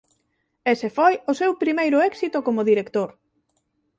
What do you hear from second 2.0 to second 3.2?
éxito como director.